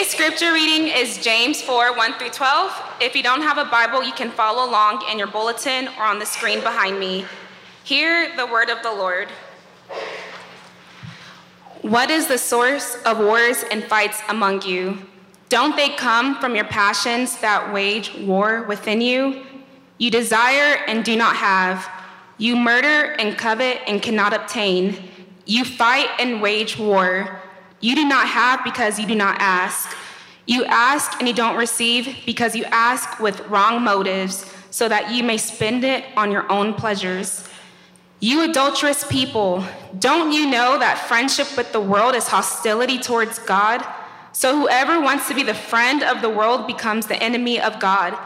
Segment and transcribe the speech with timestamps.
[0.00, 2.96] Today's scripture reading is James 4 1 through 12.
[3.02, 6.18] If you don't have a Bible, you can follow along in your bulletin or on
[6.18, 7.26] the screen behind me.
[7.84, 9.28] Hear the word of the Lord.
[11.82, 15.06] What is the source of wars and fights among you?
[15.50, 19.44] Don't they come from your passions that wage war within you?
[19.98, 21.86] You desire and do not have.
[22.38, 24.96] You murder and covet and cannot obtain.
[25.44, 27.39] You fight and wage war.
[27.80, 29.96] You do not have because you do not ask.
[30.46, 35.24] You ask and you don't receive because you ask with wrong motives, so that you
[35.24, 37.48] may spend it on your own pleasures.
[38.20, 39.64] You adulterous people,
[39.98, 43.84] don't you know that friendship with the world is hostility towards God?
[44.32, 48.16] So whoever wants to be the friend of the world becomes the enemy of God.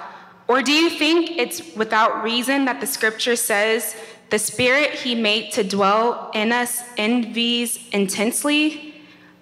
[0.49, 3.97] Or do you think it's without reason that the scripture says,
[4.31, 8.94] the spirit he made to dwell in us envies intensely?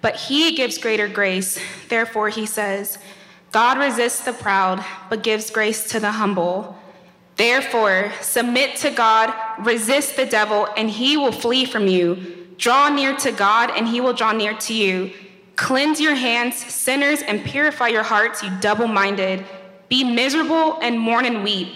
[0.03, 1.57] But he gives greater grace.
[1.87, 2.97] Therefore, he says,
[3.53, 6.77] God resists the proud, but gives grace to the humble.
[7.37, 9.33] Therefore, submit to God,
[9.65, 12.17] resist the devil, and he will flee from you.
[12.57, 15.13] Draw near to God, and he will draw near to you.
[15.55, 19.45] Cleanse your hands, sinners, and purify your hearts, you double minded.
[19.87, 21.69] Be miserable and mourn and weep.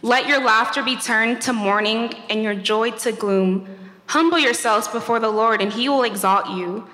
[0.00, 3.68] Let your laughter be turned to mourning and your joy to gloom.
[4.06, 6.88] Humble yourselves before the Lord, and he will exalt you.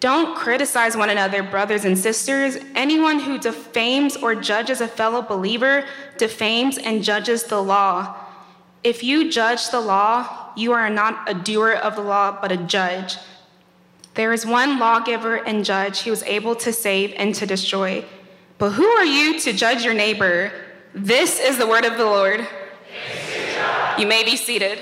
[0.00, 2.56] Don't criticize one another, brothers and sisters.
[2.74, 5.84] Anyone who defames or judges a fellow believer
[6.16, 8.16] defames and judges the law.
[8.82, 12.56] If you judge the law, you are not a doer of the law, but a
[12.56, 13.18] judge.
[14.14, 18.02] There is one lawgiver and judge who is able to save and to destroy.
[18.56, 20.50] But who are you to judge your neighbor?
[20.94, 22.46] This is the word of the Lord.
[23.98, 24.78] You may be seated.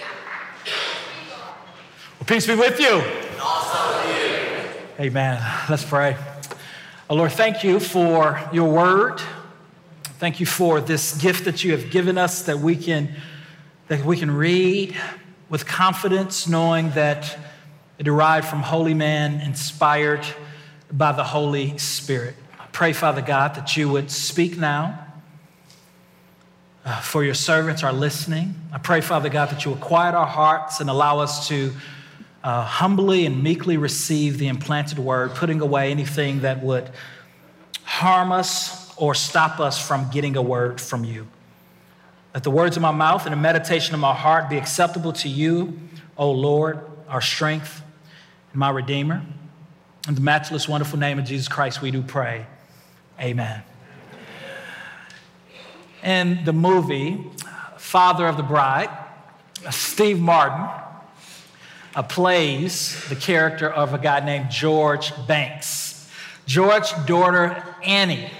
[2.18, 3.02] Well, peace be with you.
[5.00, 5.40] Amen.
[5.70, 6.16] Let's pray.
[7.08, 9.22] Oh, Lord, thank you for your word.
[10.18, 13.14] Thank you for this gift that you have given us that we can,
[13.86, 14.96] that we can read
[15.48, 17.38] with confidence, knowing that
[17.96, 20.26] it derived from holy man, inspired
[20.90, 22.34] by the Holy Spirit.
[22.58, 25.06] I pray, Father God, that you would speak now.
[26.84, 28.56] Uh, for your servants are listening.
[28.72, 31.72] I pray, Father God, that you will quiet our hearts and allow us to
[32.44, 36.90] uh, humbly and meekly receive the implanted word, putting away anything that would
[37.84, 41.26] harm us or stop us from getting a word from you.
[42.34, 45.28] Let the words of my mouth and the meditation of my heart be acceptable to
[45.28, 45.78] you,
[46.16, 47.82] O Lord, our strength
[48.52, 49.22] and my Redeemer.
[50.06, 52.46] In the matchless, wonderful name of Jesus Christ, we do pray.
[53.20, 53.62] Amen.
[56.02, 57.24] In the movie
[57.76, 58.90] Father of the Bride,
[59.70, 60.68] Steve Martin
[61.94, 66.08] uh, plays the character of a guy named George Banks.
[66.46, 68.30] George's daughter, Annie,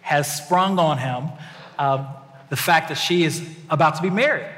[0.00, 1.30] has sprung on him
[1.78, 2.12] uh,
[2.48, 4.48] the fact that she is about to be married.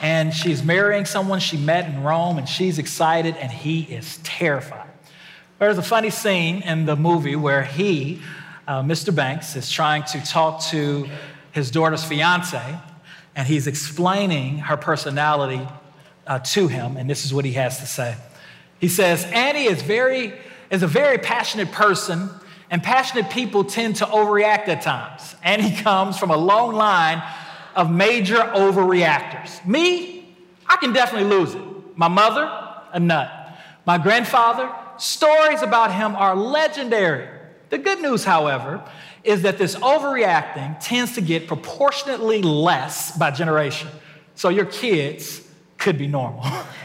[0.00, 4.90] And she's marrying someone she met in Rome, and she's excited, and he is terrified.
[5.58, 8.20] There's a funny scene in the movie where he,
[8.66, 9.14] uh, Mr.
[9.14, 11.08] Banks, is trying to talk to
[11.52, 12.78] his daughter's fiance,
[13.36, 15.66] and he's explaining her personality
[16.26, 18.16] uh, to him, and this is what he has to say.
[18.78, 20.32] He says, Annie is, very,
[20.70, 22.28] is a very passionate person,
[22.70, 25.36] and passionate people tend to overreact at times.
[25.42, 27.22] Annie comes from a long line
[27.76, 29.64] of major overreactors.
[29.66, 30.36] Me,
[30.66, 31.62] I can definitely lose it.
[31.96, 32.50] My mother,
[32.92, 33.30] a nut.
[33.86, 37.28] My grandfather, stories about him are legendary.
[37.70, 38.82] The good news, however,
[39.24, 43.88] is that this overreacting tends to get proportionately less by generation.
[44.34, 45.43] So your kids
[45.78, 46.44] could be normal.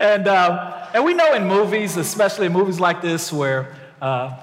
[0.00, 4.36] and, uh, and we know in movies, especially in movies like this, where uh,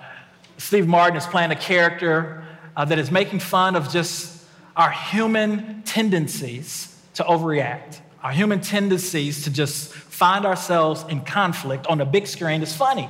[0.58, 2.44] Steve Martin is playing a character
[2.76, 9.44] uh, that is making fun of just our human tendencies to overreact, our human tendencies
[9.44, 13.10] to just find ourselves in conflict on the big screen is funny.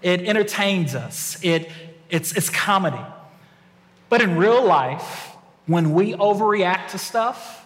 [0.00, 1.70] It entertains us, it,
[2.08, 3.02] it's, it's comedy.
[4.08, 5.36] But in real life,
[5.66, 7.61] when we overreact to stuff,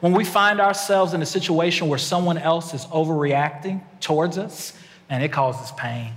[0.00, 4.72] when we find ourselves in a situation where someone else is overreacting towards us,
[5.08, 6.12] and it causes pain.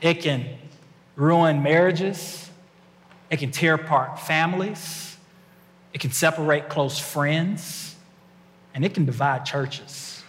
[0.00, 0.46] It can
[1.16, 2.50] ruin marriages,
[3.30, 5.16] it can tear apart families,
[5.92, 7.94] it can separate close friends,
[8.74, 10.22] and it can divide churches.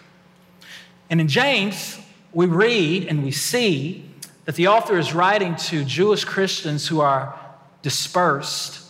[1.09, 1.99] And in James,
[2.33, 4.09] we read and we see
[4.45, 7.39] that the author is writing to Jewish Christians who are
[7.81, 8.82] dispersed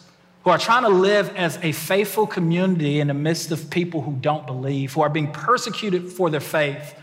[0.44, 4.14] who are trying to live as a faithful community in the midst of people who
[4.14, 6.96] don't believe, who are being persecuted for their faith.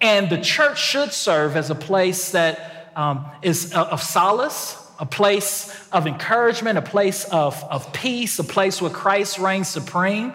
[0.00, 5.74] And the church should serve as a place that um, is of solace, a place
[5.90, 10.32] of encouragement, a place of, of peace, a place where Christ reigns supreme.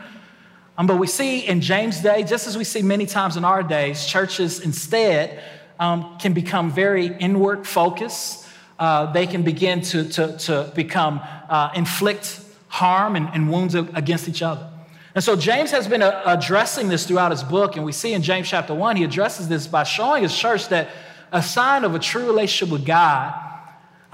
[0.77, 3.63] Um, but we see in James' day, just as we see many times in our
[3.63, 5.41] days, churches instead
[5.79, 8.46] um, can become very inward focused.
[8.79, 11.19] Uh, they can begin to, to, to become,
[11.49, 14.69] uh, inflict harm and, and, wounds against each other.
[15.15, 18.21] And so James has been uh, addressing this throughout his book, and we see in
[18.21, 20.89] James chapter 1, he addresses this by showing his church that
[21.31, 23.33] a sign of a true relationship with God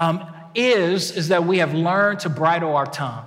[0.00, 0.24] um,
[0.54, 3.26] is, is that we have learned to bridle our tongue.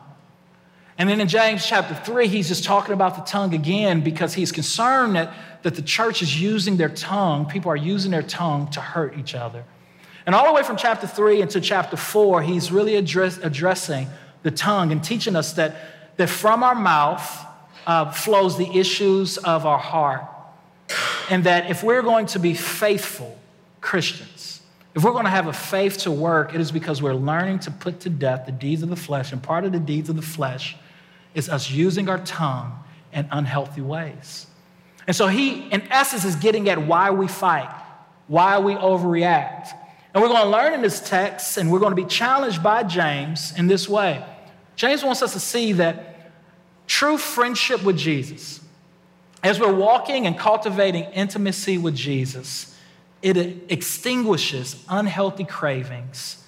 [0.97, 4.51] And then in James chapter 3, he's just talking about the tongue again because he's
[4.51, 5.31] concerned that,
[5.61, 9.35] that the church is using their tongue, people are using their tongue to hurt each
[9.35, 9.63] other.
[10.27, 14.07] And all the way from chapter 3 into chapter 4, he's really address, addressing
[14.43, 15.77] the tongue and teaching us that,
[16.17, 17.45] that from our mouth
[17.87, 20.25] uh, flows the issues of our heart.
[21.29, 23.39] And that if we're going to be faithful
[23.79, 24.61] Christians,
[24.95, 27.71] if we're going to have a faith to work, it is because we're learning to
[27.71, 29.31] put to death the deeds of the flesh.
[29.31, 30.75] And part of the deeds of the flesh
[31.35, 32.83] is us using our tongue
[33.13, 34.47] in unhealthy ways.
[35.05, 37.73] And so he, in essence, is getting at why we fight,
[38.27, 39.69] why we overreact.
[40.17, 42.81] And we're going to learn in this text, and we're going to be challenged by
[42.81, 44.25] James in this way.
[44.75, 46.31] James wants us to see that
[46.87, 48.59] true friendship with Jesus,
[49.43, 52.75] as we're walking and cultivating intimacy with Jesus,
[53.21, 53.37] it
[53.69, 56.43] extinguishes unhealthy cravings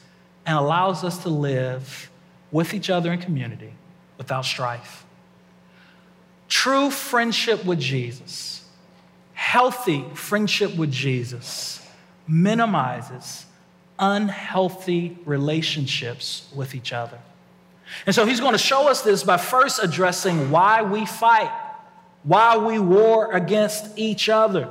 [0.47, 2.09] and allows us to live
[2.51, 3.75] with each other in community
[4.17, 5.05] without strife.
[6.47, 8.63] True friendship with Jesus,
[9.33, 11.87] healthy friendship with Jesus,
[12.27, 13.45] minimizes
[13.99, 17.19] unhealthy relationships with each other.
[18.05, 21.51] And so he's going to show us this by first addressing why we fight,
[22.23, 24.69] why we war against each other.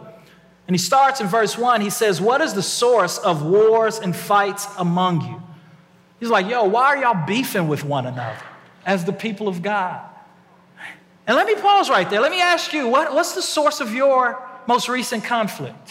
[0.67, 1.81] And he starts in verse 1.
[1.81, 5.43] He says, What is the source of wars and fights among you?
[6.21, 8.43] He's like, Yo, why are y'all beefing with one another
[8.85, 10.01] as the people of God?
[11.27, 12.21] And let me pause right there.
[12.21, 15.91] Let me ask you, what, what's the source of your most recent conflict?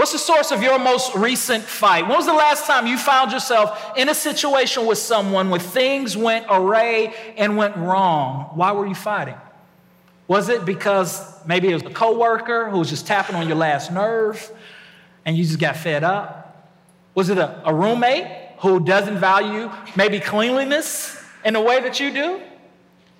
[0.00, 2.08] What's the source of your most recent fight?
[2.08, 6.16] When was the last time you found yourself in a situation with someone where things
[6.16, 8.50] went array and went wrong?
[8.54, 9.34] Why were you fighting?
[10.26, 13.92] Was it because maybe it was a coworker who was just tapping on your last
[13.92, 14.50] nerve
[15.26, 16.72] and you just got fed up?
[17.14, 18.26] Was it a, a roommate
[18.60, 22.40] who doesn't value maybe cleanliness in the way that you do?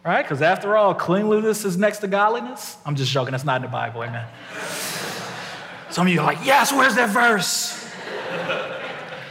[0.03, 0.23] Right?
[0.23, 2.79] Because after all, cleanliness is next to godliness.
[2.87, 4.25] I'm just joking, that's not in the Bible, amen.
[5.91, 7.77] Some of you are like, yes, where's that verse?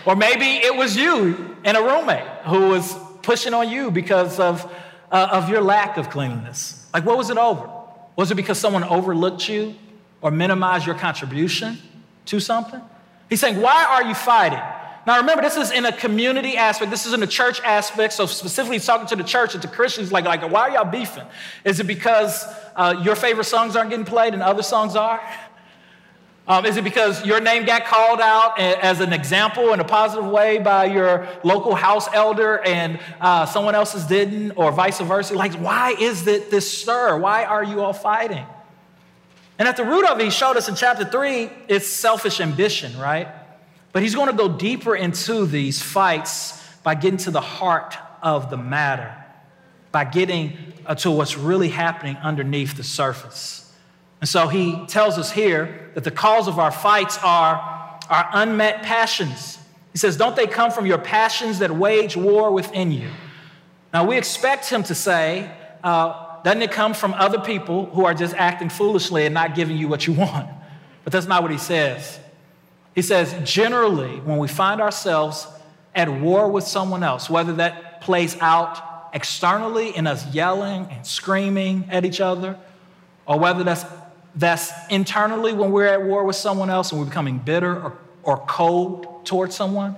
[0.06, 4.70] or maybe it was you and a roommate who was pushing on you because of,
[5.12, 6.88] uh, of your lack of cleanliness.
[6.94, 7.70] Like, what was it over?
[8.18, 9.76] Was it because someone overlooked you
[10.22, 11.78] or minimized your contribution
[12.26, 12.82] to something?
[13.30, 14.60] He's saying, Why are you fighting?
[15.08, 16.92] Now, remember, this is in a community aspect.
[16.92, 18.14] This is in a church aspect.
[18.14, 21.24] So, specifically, talking to the church and to Christians, like, like why are y'all beefing?
[21.64, 22.46] Is it because
[22.76, 25.22] uh, your favorite songs aren't getting played and other songs are?
[26.50, 30.26] Um, is it because your name got called out as an example in a positive
[30.26, 35.36] way by your local house elder and uh, someone else's didn't, or vice versa?
[35.36, 37.20] Like, why is it this stir?
[37.20, 38.48] Why are you all fighting?
[39.60, 42.98] And at the root of it, he showed us in chapter three, it's selfish ambition,
[42.98, 43.28] right?
[43.92, 48.50] But he's going to go deeper into these fights by getting to the heart of
[48.50, 49.14] the matter,
[49.92, 50.58] by getting
[50.88, 53.69] uh, to what's really happening underneath the surface.
[54.22, 58.84] And so he tells us here that the cause of our fights are our unmet
[58.84, 59.60] passions.
[59.92, 63.10] He says, Don't they come from your passions that wage war within you?
[63.94, 65.50] Now, we expect him to say,
[65.84, 69.78] uh, Doesn't it come from other people who are just acting foolishly and not giving
[69.78, 70.50] you what you want?
[71.04, 72.20] But that's not what he says.
[72.96, 75.48] He says, Generally, when we find ourselves
[75.96, 81.88] at war with someone else, whether that plays out externally in us yelling and screaming
[81.90, 82.58] at each other,
[83.26, 83.86] or whether that's
[84.36, 88.38] that's internally when we're at war with someone else and we're becoming bitter or, or
[88.38, 89.96] cold towards someone.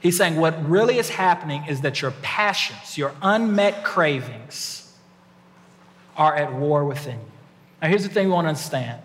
[0.00, 4.92] He's saying what really is happening is that your passions, your unmet cravings,
[6.16, 7.32] are at war within you.
[7.82, 9.00] Now, here's the thing we want to understand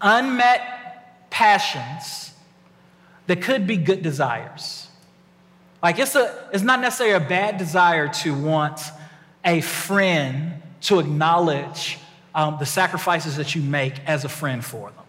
[0.00, 2.32] unmet passions
[3.28, 4.88] that could be good desires.
[5.82, 8.80] Like, it's, a, it's not necessarily a bad desire to want
[9.44, 11.98] a friend to acknowledge
[12.34, 15.04] um, the sacrifices that you make as a friend for them.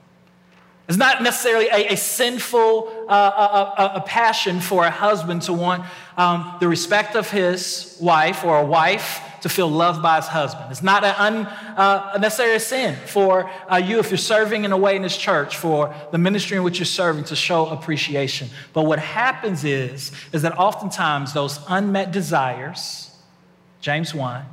[0.87, 3.13] It's not necessarily a, a sinful uh,
[3.77, 5.85] a, a, a, passion for a husband to want
[6.17, 10.67] um, the respect of his wife or a wife to feel loved by his husband.
[10.71, 14.77] It's not an un, uh, necessary sin for uh, you, if you're serving in a
[14.77, 18.49] way in this church, for the ministry in which you're serving to show appreciation.
[18.73, 23.11] But what happens is, is that oftentimes those unmet desires,
[23.81, 24.45] James 1,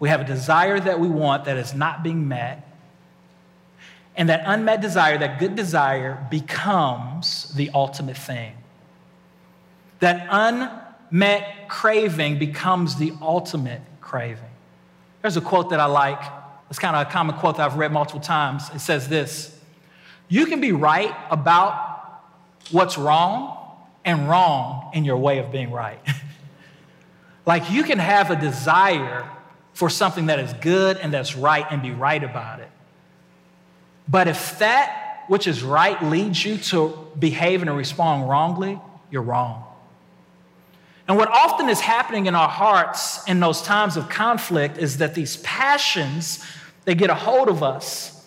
[0.00, 2.66] we have a desire that we want that is not being met.
[4.16, 8.54] And that unmet desire, that good desire, becomes the ultimate thing.
[10.00, 14.44] That unmet craving becomes the ultimate craving.
[15.20, 16.20] There's a quote that I like.
[16.70, 18.70] It's kind of a common quote that I've read multiple times.
[18.74, 19.56] It says this
[20.28, 22.22] You can be right about
[22.70, 23.58] what's wrong
[24.04, 26.00] and wrong in your way of being right.
[27.46, 29.28] like you can have a desire
[29.80, 32.68] for something that is good and that's right and be right about it.
[34.06, 38.78] But if that which is right leads you to behave and respond wrongly,
[39.10, 39.64] you're wrong.
[41.08, 45.14] And what often is happening in our hearts in those times of conflict is that
[45.14, 46.44] these passions,
[46.84, 48.22] they get a hold of us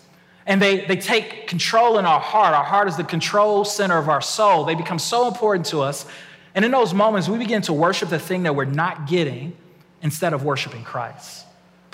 [0.46, 2.52] and they, they take control in our heart.
[2.52, 4.64] Our heart is the control center of our soul.
[4.64, 6.04] They become so important to us.
[6.52, 9.56] And in those moments, we begin to worship the thing that we're not getting
[10.02, 11.43] instead of worshiping Christ.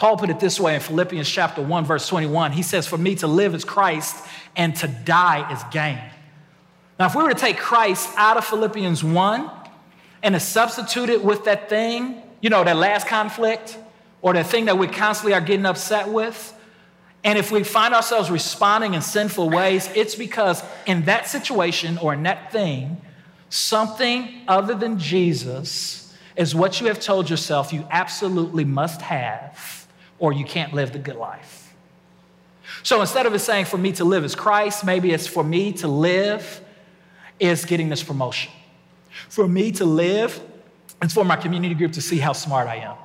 [0.00, 2.52] Paul put it this way in Philippians chapter 1, verse 21.
[2.52, 4.16] He says, For me to live is Christ
[4.56, 6.00] and to die is gain.
[6.98, 9.50] Now, if we were to take Christ out of Philippians 1
[10.22, 13.76] and to substitute it with that thing, you know, that last conflict
[14.22, 16.54] or that thing that we constantly are getting upset with.
[17.22, 22.14] And if we find ourselves responding in sinful ways, it's because in that situation or
[22.14, 23.02] in that thing,
[23.50, 29.79] something other than Jesus is what you have told yourself you absolutely must have,
[30.20, 31.74] or you can't live the good life.
[32.84, 35.72] So instead of it saying, for me to live is Christ, maybe it's for me
[35.74, 36.60] to live
[37.40, 38.52] is getting this promotion.
[39.28, 40.40] For me to live
[41.02, 42.96] is for my community group to see how smart I am.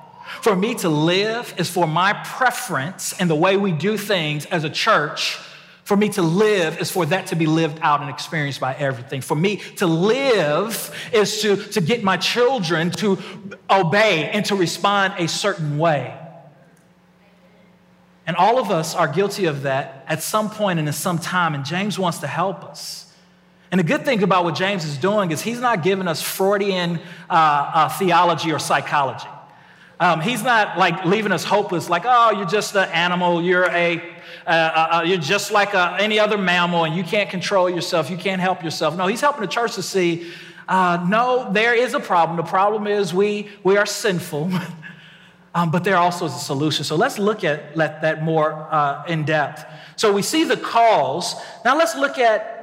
[0.42, 4.64] For me to live is for my preference and the way we do things as
[4.64, 5.38] a church.
[5.84, 9.20] For me to live is for that to be lived out and experienced by everything.
[9.20, 13.18] For me to live is to, to get my children to
[13.70, 16.25] obey and to respond a certain way.
[18.26, 21.54] And all of us are guilty of that at some point and at some time,
[21.54, 23.06] and James wants to help us.
[23.70, 27.00] And the good thing about what James is doing is he's not giving us Freudian
[27.28, 29.26] uh, uh, theology or psychology.
[29.98, 33.98] Um, he's not like leaving us hopeless, like, oh, you're just an animal, you're a,
[34.46, 38.10] uh, uh, uh you're just like a, any other mammal, and you can't control yourself,
[38.10, 38.94] you can't help yourself.
[38.96, 40.30] No, he's helping the church to see,
[40.68, 42.36] uh, no, there is a problem.
[42.36, 44.50] The problem is we we are sinful,
[45.56, 46.84] um, but there also is a solution.
[46.84, 48.68] So let's look at let that more
[49.08, 49.64] in depth.
[49.96, 51.34] So we see the cause.
[51.64, 52.56] Now let's look at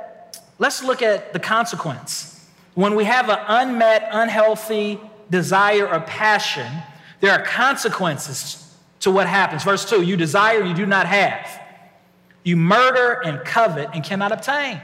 [0.60, 2.50] Let's look at the consequence.
[2.76, 6.72] When we have an unmet, unhealthy desire or passion,
[7.20, 9.64] there are consequences to what happens.
[9.64, 11.62] Verse 2 You desire, you do not have.
[12.44, 14.82] You murder and covet and cannot obtain.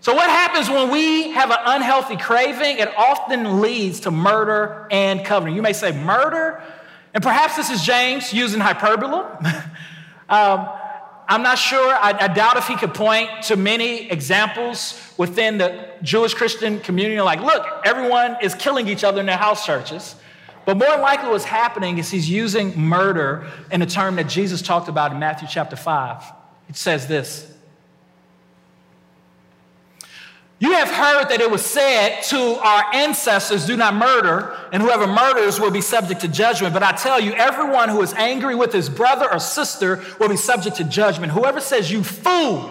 [0.00, 2.78] So, what happens when we have an unhealthy craving?
[2.78, 5.54] It often leads to murder and coveting.
[5.54, 6.62] You may say, murder?
[7.14, 9.14] And perhaps this is James using hyperbole.
[10.28, 10.68] um,
[11.28, 11.94] I'm not sure.
[11.94, 17.20] I, I, doubt if he could point to many examples within the Jewish Christian community,
[17.20, 20.14] like, look, everyone is killing each other in their house churches.
[20.64, 24.88] But more likely, what's happening is he's using murder in a term that Jesus talked
[24.88, 26.22] about in Matthew chapter 5.
[26.68, 27.51] It says this
[30.62, 35.08] You have heard that it was said to our ancestors, Do not murder, and whoever
[35.08, 36.72] murders will be subject to judgment.
[36.72, 40.36] But I tell you, everyone who is angry with his brother or sister will be
[40.36, 41.32] subject to judgment.
[41.32, 42.70] Whoever says, You fool,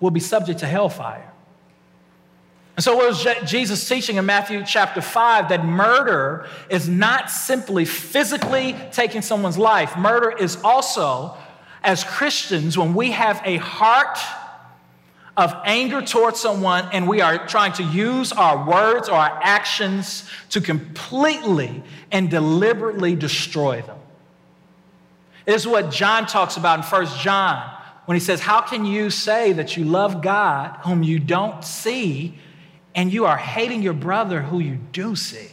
[0.00, 1.30] will be subject to hellfire.
[2.76, 5.50] And so, what was Jesus teaching in Matthew chapter 5?
[5.50, 11.36] That murder is not simply physically taking someone's life, murder is also,
[11.82, 14.18] as Christians, when we have a heart
[15.36, 20.28] of anger towards someone and we are trying to use our words or our actions
[20.50, 23.98] to completely and deliberately destroy them.
[25.46, 27.70] It is what John talks about in 1 John
[28.06, 32.38] when he says, How can you say that you love God whom you don't see
[32.94, 35.48] and you are hating your brother who you do see?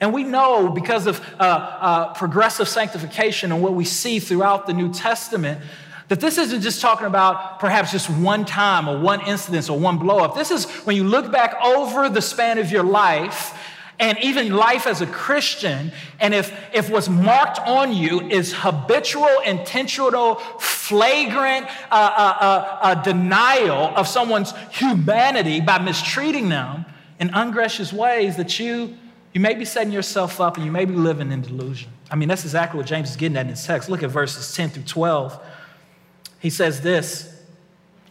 [0.00, 4.74] And we know because of uh, uh, progressive sanctification and what we see throughout the
[4.74, 5.60] New Testament
[6.08, 9.98] that this isn't just talking about perhaps just one time or one incident or one
[9.98, 10.34] blow up.
[10.34, 13.58] This is when you look back over the span of your life
[14.00, 19.30] and even life as a Christian, and if, if what's marked on you is habitual,
[19.46, 26.84] intentional, flagrant uh, uh, uh, uh, denial of someone's humanity by mistreating them
[27.20, 28.96] in ungracious ways, that you,
[29.32, 31.90] you may be setting yourself up and you may be living in delusion.
[32.10, 33.88] I mean, that's exactly what James is getting at in his text.
[33.88, 35.40] Look at verses 10 through 12.
[36.44, 37.34] He says this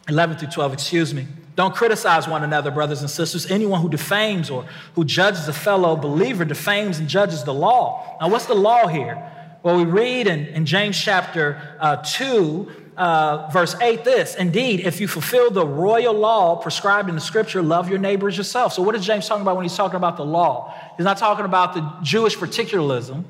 [0.10, 1.28] 11 through 12, excuse me.
[1.56, 3.52] Don't criticize one another, brothers and sisters.
[3.52, 8.18] Anyone who defames or who judges a fellow believer defames and judges the law.
[8.20, 9.24] Now, what's the law here?
[9.62, 15.00] Well, we read in, in James chapter uh, 2, uh, verse 8 this Indeed, if
[15.00, 18.74] you fulfill the royal law prescribed in the scripture, love your neighbor as yourself.
[18.74, 20.74] So, what is James talking about when he's talking about the law?
[20.98, 23.26] He's not talking about the Jewish particularism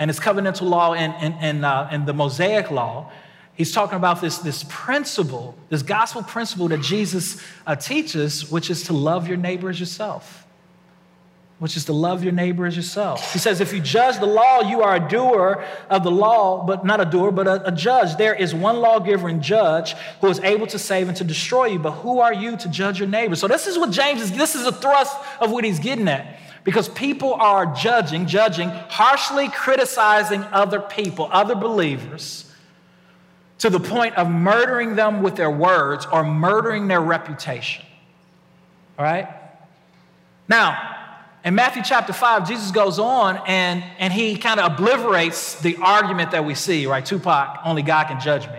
[0.00, 3.12] and its covenantal law and, and, and, uh, and the Mosaic law.
[3.60, 8.84] He's talking about this, this principle, this gospel principle that Jesus uh, teaches, which is
[8.84, 10.46] to love your neighbor as yourself.
[11.58, 13.34] Which is to love your neighbor as yourself.
[13.34, 16.86] He says, if you judge the law, you are a doer of the law, but
[16.86, 18.16] not a doer, but a, a judge.
[18.16, 21.78] There is one lawgiver and judge who is able to save and to destroy you,
[21.78, 23.36] but who are you to judge your neighbor?
[23.36, 26.38] So, this is what James is, this is a thrust of what he's getting at
[26.64, 32.46] because people are judging, judging, harshly criticizing other people, other believers
[33.60, 37.84] to the point of murdering them with their words or murdering their reputation.
[38.98, 39.28] All right?
[40.48, 40.96] Now,
[41.44, 46.30] in Matthew chapter 5, Jesus goes on and, and he kind of obliterates the argument
[46.30, 47.04] that we see, right?
[47.04, 48.58] Tupac, only God can judge me.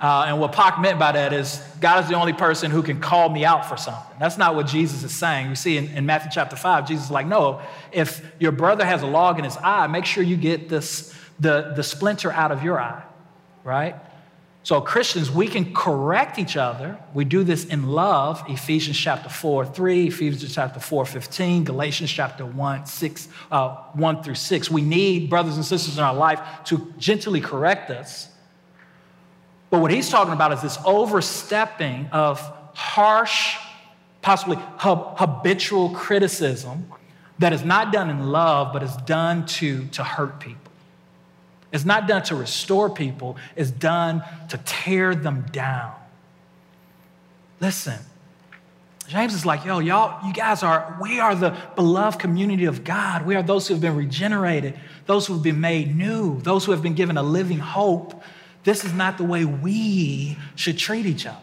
[0.00, 3.00] Uh, and what Pac meant by that is God is the only person who can
[3.00, 4.16] call me out for something.
[4.20, 5.48] That's not what Jesus is saying.
[5.48, 9.00] You see in, in Matthew chapter 5, Jesus is like, no, if your brother has
[9.00, 12.62] a log in his eye, make sure you get this, the, the splinter out of
[12.62, 13.02] your eye
[13.64, 13.96] right?
[14.62, 16.98] So, Christians, we can correct each other.
[17.12, 18.42] We do this in love.
[18.48, 24.34] Ephesians chapter 4, 3, Ephesians chapter 4, 15, Galatians chapter 1, 6, uh, 1 through
[24.36, 24.70] 6.
[24.70, 28.28] We need brothers and sisters in our life to gently correct us.
[29.68, 32.40] But what he's talking about is this overstepping of
[32.74, 33.58] harsh,
[34.22, 36.86] possibly habitual criticism
[37.38, 40.63] that is not done in love, but is done to, to hurt people.
[41.74, 45.92] It's not done to restore people, it's done to tear them down.
[47.60, 47.98] Listen,
[49.08, 53.26] James is like, yo, y'all, you guys are, we are the beloved community of God.
[53.26, 56.70] We are those who have been regenerated, those who have been made new, those who
[56.70, 58.22] have been given a living hope.
[58.62, 61.38] This is not the way we should treat each other.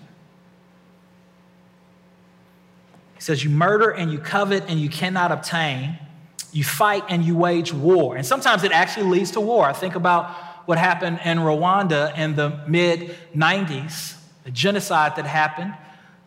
[3.15, 5.99] He says, You murder and you covet and you cannot obtain.
[6.51, 8.15] You fight and you wage war.
[8.15, 9.65] And sometimes it actually leads to war.
[9.65, 10.31] I think about
[10.65, 15.73] what happened in Rwanda in the mid 90s, the genocide that happened.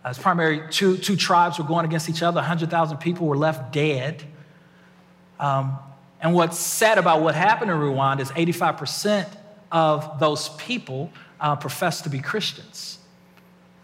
[0.04, 4.22] As primarily two, two tribes were going against each other, 100,000 people were left dead.
[5.40, 5.78] Um,
[6.20, 9.28] and what's sad about what happened in Rwanda is 85%
[9.72, 11.10] of those people
[11.40, 12.98] uh, profess to be Christians.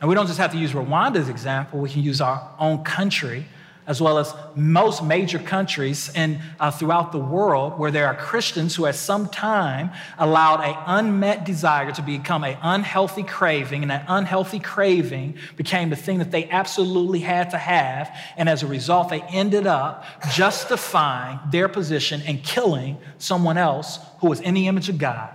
[0.00, 2.84] And we don't just have to use Rwanda as example, we can use our own
[2.84, 3.46] country
[3.90, 8.76] as well as most major countries and uh, throughout the world where there are Christians
[8.76, 14.04] who at some time allowed an unmet desire to become an unhealthy craving, and that
[14.06, 18.16] unhealthy craving became the thing that they absolutely had to have.
[18.36, 24.28] And as a result, they ended up justifying their position and killing someone else who
[24.28, 25.34] was in the image of God.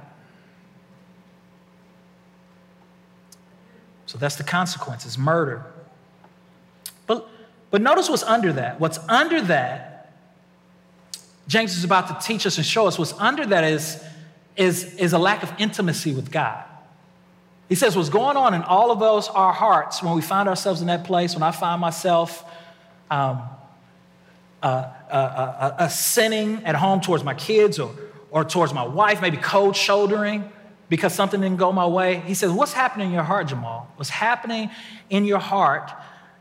[4.05, 5.65] So that's the consequences murder.
[7.71, 8.80] But notice what's under that.
[8.80, 10.13] What's under that,
[11.47, 14.04] James is about to teach us and show us what's under that is,
[14.56, 16.63] is, is a lack of intimacy with God.
[17.69, 20.82] He says, What's going on in all of those our hearts when we find ourselves
[20.82, 22.43] in that place, when I find myself
[23.10, 23.41] um,
[24.62, 27.93] uh, uh, uh, uh sinning at home towards my kids or,
[28.32, 30.51] or towards my wife, maybe cold shouldering
[30.89, 32.21] because something didn't go my way.
[32.25, 33.91] He says, What's happening in your heart, Jamal?
[33.95, 34.69] What's happening
[35.10, 35.91] in your heart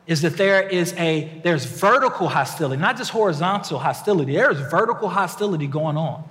[0.07, 4.35] is that there is a there's vertical hostility, not just horizontal hostility.
[4.35, 6.25] There is vertical hostility going on.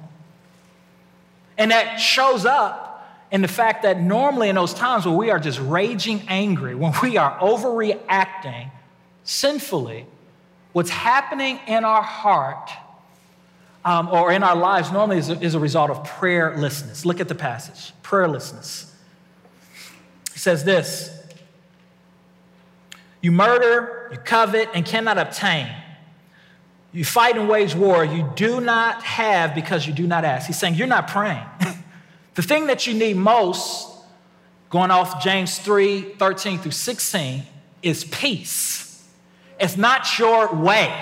[1.57, 2.93] And that shows up
[3.31, 6.93] in the fact that normally in those times when we are just raging angry, when
[7.01, 8.69] we are overreacting
[9.23, 10.05] sinfully,
[10.71, 12.69] what's happening in our heart
[13.85, 17.05] um, or in our lives normally is a, is a result of prayerlessness.
[17.05, 18.91] Look at the passage prayerlessness.
[20.31, 21.22] He says this
[23.23, 25.67] you murder, you covet, and cannot obtain.
[26.91, 28.03] You fight and wage war.
[28.03, 30.45] You do not have because you do not ask.
[30.45, 31.41] He's saying you're not praying.
[32.35, 33.89] the thing that you need most,
[34.69, 37.43] going off James 3 13 through 16,
[37.81, 39.07] is peace.
[39.57, 40.93] It's not your way.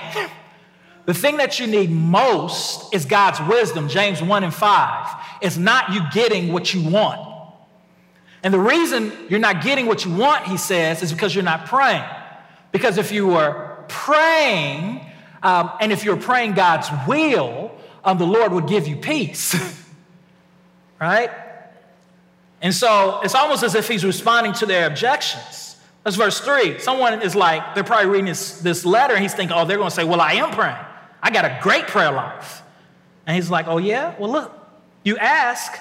[1.06, 5.16] the thing that you need most is God's wisdom, James 1 and 5.
[5.42, 7.31] It's not you getting what you want.
[8.42, 11.66] And the reason you're not getting what you want, he says, is because you're not
[11.66, 12.04] praying.
[12.72, 15.00] Because if you were praying,
[15.42, 17.70] um, and if you're praying God's will,
[18.04, 19.54] um, the Lord would give you peace.
[21.00, 21.30] right?
[22.60, 25.76] And so it's almost as if he's responding to their objections.
[26.04, 26.78] That's verse three.
[26.78, 29.90] Someone is like, they're probably reading this, this letter, and he's thinking, oh, they're going
[29.90, 30.76] to say, well, I am praying.
[31.22, 32.62] I got a great prayer life.
[33.26, 34.14] And he's like, oh, yeah?
[34.18, 34.52] Well, look,
[35.04, 35.72] you ask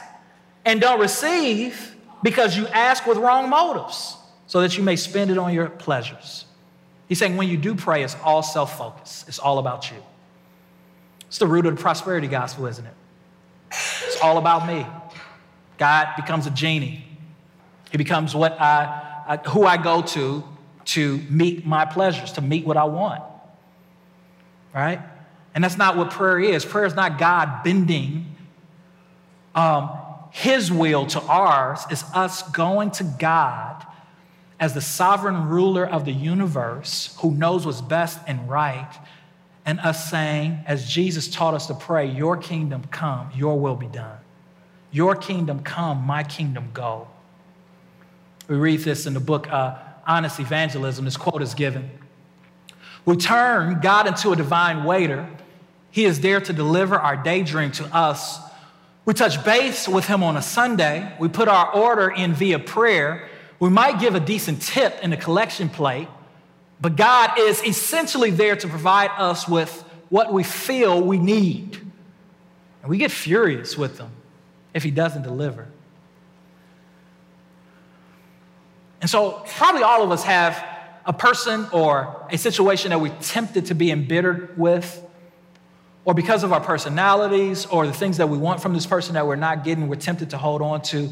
[0.63, 5.37] and don't receive because you ask with wrong motives so that you may spend it
[5.37, 6.45] on your pleasures.
[7.07, 9.97] He's saying when you do pray, it's all self focused, it's all about you.
[11.27, 12.93] It's the root of the prosperity gospel, isn't it?
[13.71, 14.85] It's all about me.
[15.77, 17.05] God becomes a genie.
[17.89, 20.43] He becomes what I, I, who I go to
[20.85, 23.23] to meet my pleasures, to meet what I want.
[24.73, 24.99] Right?
[25.53, 26.65] And that's not what prayer is.
[26.65, 28.35] Prayer is not God bending
[29.55, 29.89] um,
[30.31, 33.85] his will to ours is us going to God
[34.59, 38.89] as the sovereign ruler of the universe who knows what's best and right,
[39.65, 43.87] and us saying, as Jesus taught us to pray, Your kingdom come, Your will be
[43.87, 44.17] done.
[44.91, 47.07] Your kingdom come, my kingdom go.
[48.47, 51.05] We read this in the book uh, Honest Evangelism.
[51.05, 51.91] This quote is given.
[53.05, 55.27] We turn God into a divine waiter.
[55.89, 58.39] He is there to deliver our daydream to us
[59.05, 61.13] we touch base with him on a Sunday.
[61.19, 63.27] We put our order in via prayer.
[63.59, 66.07] We might give a decent tip in the collection plate,
[66.79, 71.77] but God is essentially there to provide us with what we feel we need.
[72.81, 74.11] And we get furious with him
[74.73, 75.67] if he doesn't deliver.
[78.99, 80.63] And so, probably all of us have
[81.05, 85.03] a person or a situation that we're tempted to be embittered with
[86.03, 89.27] or because of our personalities or the things that we want from this person that
[89.27, 91.09] we're not getting, we're tempted to hold on to.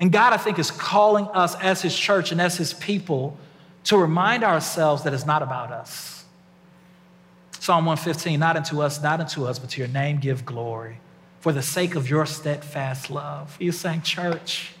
[0.00, 3.36] And God, I think, is calling us as His church and as His people
[3.84, 6.24] to remind ourselves that it's not about us.
[7.60, 11.00] Psalm 115, not unto us, not unto us, but to your name give glory
[11.40, 13.56] for the sake of your steadfast love.
[13.58, 14.72] He's saying, church,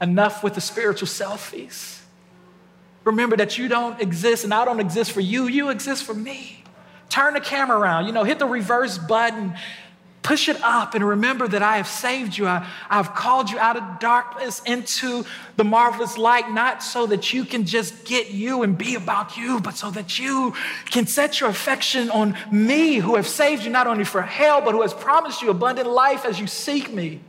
[0.00, 2.00] enough with the spiritual selfies.
[3.04, 6.64] Remember that you don't exist and I don't exist for you, you exist for me.
[7.08, 9.54] Turn the camera around, you know, hit the reverse button,
[10.22, 12.46] push it up, and remember that I have saved you.
[12.46, 15.24] I, I've called you out of darkness into
[15.56, 19.60] the marvelous light, not so that you can just get you and be about you,
[19.60, 20.52] but so that you
[20.86, 24.72] can set your affection on me who have saved you not only for hell, but
[24.72, 27.20] who has promised you abundant life as you seek me.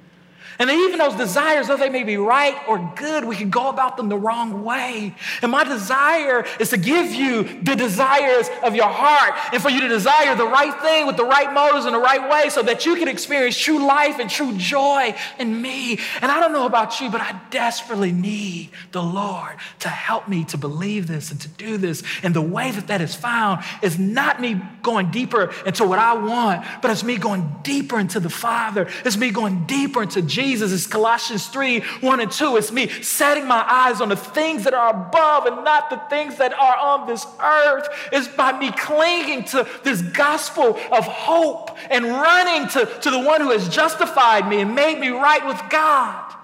[0.60, 3.96] And even those desires, though they may be right or good, we can go about
[3.96, 5.14] them the wrong way.
[5.42, 9.82] And my desire is to give you the desires of your heart and for you
[9.82, 12.86] to desire the right thing with the right motives in the right way so that
[12.88, 16.00] you can experience true life and true joy in me.
[16.22, 20.44] And I don't know about you, but I desperately need the Lord to help me
[20.46, 22.02] to believe this and to do this.
[22.24, 26.14] And the way that that is found is not me going deeper into what I
[26.14, 28.88] want, but it's me going deeper into the Father.
[29.06, 30.72] It's me going deeper into Jesus Jesus.
[30.72, 32.56] It's Colossians 3 1 and 2.
[32.56, 36.38] It's me setting my eyes on the things that are above and not the things
[36.38, 37.88] that are on this earth.
[38.14, 43.42] It's by me clinging to this gospel of hope and running to, to the one
[43.42, 46.37] who has justified me and made me right with God.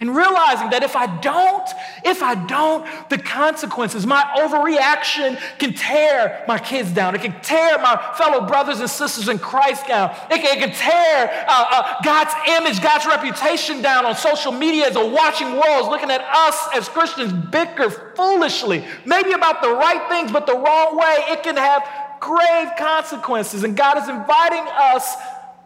[0.00, 1.68] And realizing that if I don't,
[2.06, 7.14] if I don't, the consequences, my overreaction can tear my kids down.
[7.14, 10.10] It can tear my fellow brothers and sisters in Christ down.
[10.30, 14.88] It can, it can tear uh, uh, God's image, God's reputation down on social media
[14.88, 19.70] as a watching world is looking at us as Christians bicker foolishly, maybe about the
[19.70, 21.16] right things, but the wrong way.
[21.28, 21.82] It can have
[22.20, 23.64] grave consequences.
[23.64, 25.14] And God is inviting us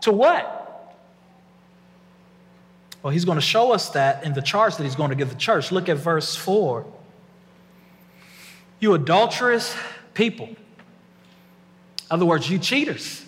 [0.01, 0.54] to what?
[3.05, 5.29] Well, he's going to show us that in the charge that he's going to give
[5.29, 5.71] the church.
[5.71, 6.87] Look at verse 4.
[8.81, 9.77] You adulterous
[10.15, 10.47] people.
[10.49, 10.57] In
[12.11, 13.23] other words, you cheaters.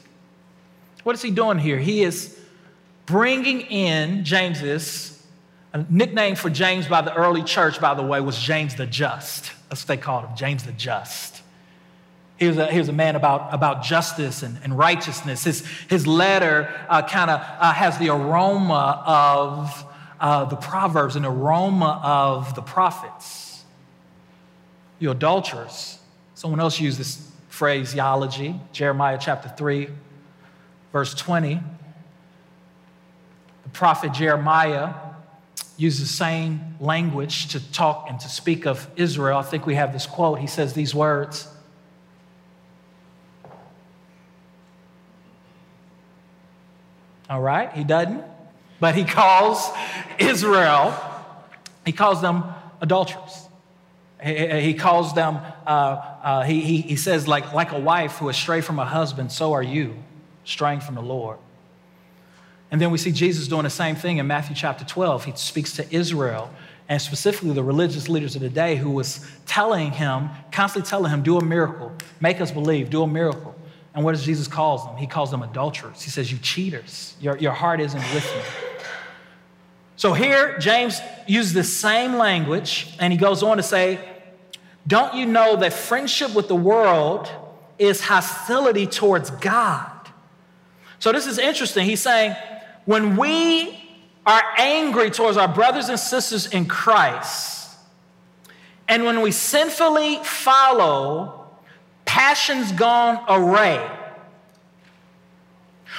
[1.04, 1.78] What is he doing here?
[1.78, 2.40] He is
[3.04, 5.22] bringing in James's,
[5.74, 9.52] a nickname for James by the early church, by the way, was James the Just.
[9.68, 11.35] That's what they called him, James the Just.
[12.38, 15.44] He was a, he was a man about, about justice and, and righteousness.
[15.44, 19.84] His, his letter uh, kind of uh, has the aroma of
[20.20, 23.64] uh, the Proverbs, an aroma of the prophets.
[24.98, 25.98] You adulterers.
[26.34, 29.88] Someone else used this phraseology, Jeremiah chapter 3,
[30.92, 31.60] verse 20.
[33.62, 34.92] The prophet Jeremiah
[35.78, 39.38] uses the same language to talk and to speak of Israel.
[39.38, 40.38] I think we have this quote.
[40.38, 41.48] He says these words
[47.28, 48.24] All right, he doesn't.
[48.78, 49.70] But he calls
[50.18, 50.94] Israel,
[51.84, 52.44] he calls them
[52.80, 53.42] adulterers.
[54.22, 55.36] He, calls them,
[55.66, 58.84] uh, uh, he, he, he says, like, like a wife who is stray from a
[58.84, 59.94] husband, so are you,
[60.44, 61.38] straying from the Lord.
[62.70, 65.26] And then we see Jesus doing the same thing in Matthew chapter 12.
[65.26, 66.50] He speaks to Israel
[66.88, 71.22] and specifically the religious leaders of the day who was telling him, constantly telling him,
[71.22, 73.54] do a miracle, make us believe, do a miracle.
[73.96, 74.96] And what does Jesus call them?
[74.98, 76.02] He calls them adulterers.
[76.02, 78.42] He says, You cheaters, your, your heart isn't with me.
[79.96, 83.98] So here, James uses the same language, and he goes on to say,
[84.86, 87.30] Don't you know that friendship with the world
[87.78, 89.90] is hostility towards God?
[90.98, 91.86] So this is interesting.
[91.86, 92.36] He's saying,
[92.84, 93.82] when we
[94.26, 97.74] are angry towards our brothers and sisters in Christ,
[98.88, 101.45] and when we sinfully follow
[102.06, 103.86] passions gone array,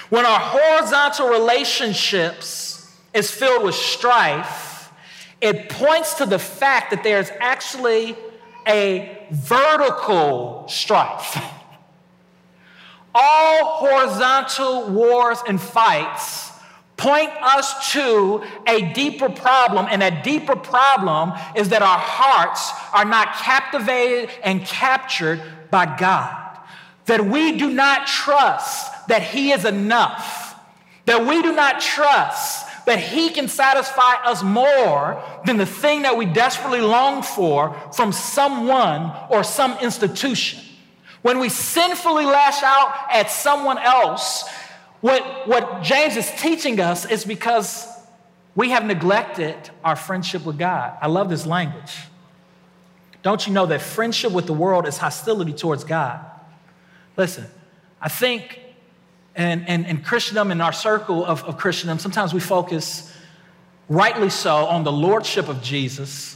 [0.10, 4.92] when our horizontal relationships is filled with strife,
[5.42, 8.18] it points to the fact that there's actually
[8.68, 11.38] a vertical strife.
[13.16, 16.47] All horizontal wars and fights
[16.98, 19.88] point us to a deeper problem.
[19.90, 26.60] And that deeper problem is that our hearts are not captivated and captured by God.
[27.06, 30.60] That we do not trust that He is enough.
[31.06, 36.18] That we do not trust that He can satisfy us more than the thing that
[36.18, 40.62] we desperately long for from someone or some institution.
[41.22, 44.46] When we sinfully lash out at someone else,
[45.02, 47.88] what, what James is teaching us is because
[48.56, 50.98] we have neglected our friendship with God.
[51.02, 51.96] I love this language.
[53.22, 56.26] Don't you know that friendship with the world is hostility towards God?
[57.16, 57.46] Listen,
[58.02, 58.60] I think
[59.36, 63.14] in, in, in Christendom, in our circle of, of Christendom, sometimes we focus,
[63.90, 66.36] rightly so, on the lordship of Jesus,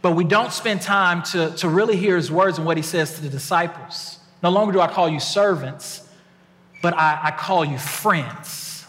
[0.00, 3.14] but we don't spend time to, to really hear his words and what he says
[3.16, 4.18] to the disciples.
[4.42, 6.05] No longer do I call you servants,
[6.82, 8.84] but I, I call you friends.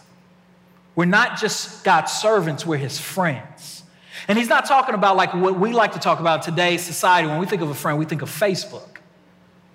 [0.95, 3.83] We're not just God's servants, we're his friends.
[4.27, 7.27] And he's not talking about like what we like to talk about today's society.
[7.27, 8.97] When we think of a friend, we think of Facebook.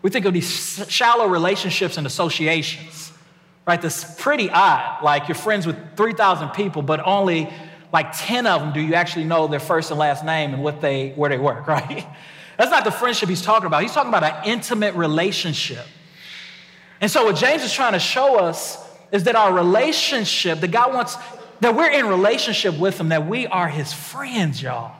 [0.02, 3.12] We think of these shallow relationships and associations,
[3.66, 3.80] right?
[3.80, 5.02] That's pretty odd.
[5.02, 7.48] Like you're friends with 3,000 people, but only
[7.92, 10.80] like 10 of them do you actually know their first and last name and what
[10.80, 12.06] they, where they work, right?
[12.58, 13.82] That's not the friendship he's talking about.
[13.82, 15.86] He's talking about an intimate relationship
[17.02, 18.78] and so, what James is trying to show us
[19.10, 21.16] is that our relationship, that God wants,
[21.60, 24.94] that we're in relationship with Him, that we are His friends, y'all.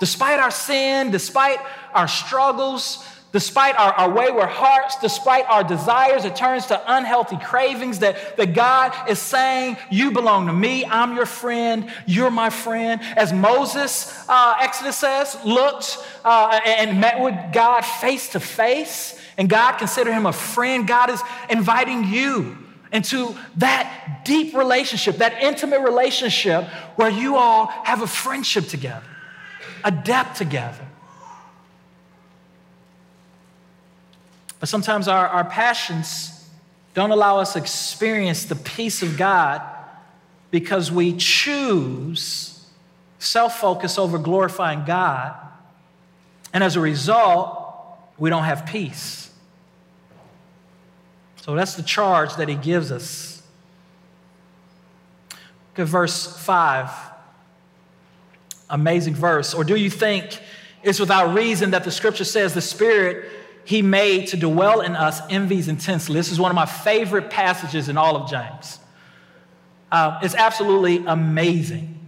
[0.00, 1.60] Despite our sin, despite
[1.94, 8.00] our struggles, despite our, our, wayward hearts, despite our desires, it turns to unhealthy cravings
[8.00, 13.00] that, that God is saying, You belong to me, I'm your friend, you're my friend.
[13.16, 19.48] As Moses, uh, Exodus says, looked uh, and met with God face to face, and
[19.48, 22.58] God considered him a friend, God is inviting you
[22.92, 26.64] into that deep relationship, that intimate relationship
[26.96, 29.06] where you all have a friendship together,
[29.84, 30.84] a depth together.
[34.58, 36.34] But sometimes our, our passions
[36.94, 39.62] don't allow us to experience the peace of God
[40.50, 42.66] because we choose
[43.20, 45.36] self focus over glorifying God.
[46.52, 47.66] And as a result,
[48.18, 49.27] we don't have peace.
[51.48, 53.42] So that's the charge that he gives us.
[55.30, 56.90] Look at verse 5.
[58.68, 59.54] Amazing verse.
[59.54, 60.42] Or do you think
[60.82, 63.30] it's without reason that the scripture says the Spirit
[63.64, 66.16] he made to dwell in us envies intensely?
[66.16, 68.78] This is one of my favorite passages in all of James.
[69.90, 71.98] Uh, it's absolutely amazing.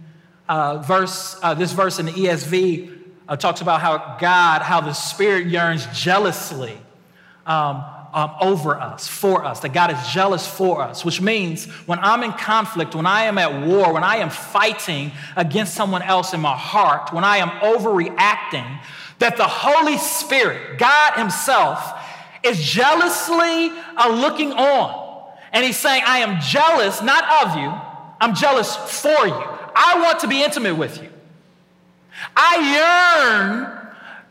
[0.47, 2.95] Uh, verse, uh, this verse in the ESV
[3.27, 6.77] uh, talks about how God, how the Spirit yearns jealously
[7.47, 11.99] um, um, over us, for us, that God is jealous for us, which means when
[11.99, 16.33] I'm in conflict, when I am at war, when I am fighting against someone else
[16.33, 18.79] in my heart, when I am overreacting,
[19.19, 21.93] that the Holy Spirit, God Himself,
[22.43, 25.29] is jealously uh, looking on.
[25.53, 27.71] And He's saying, I am jealous, not of you,
[28.19, 29.43] I'm jealous for you.
[29.73, 31.09] I want to be intimate with you.
[32.35, 33.80] I yearn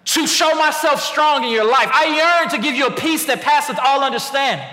[0.04, 1.88] to show myself strong in your life.
[1.92, 4.66] I yearn to give you a peace that passeth all understanding.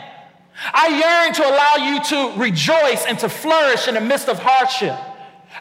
[0.74, 4.98] I yearn to allow you to rejoice and to flourish in the midst of hardship.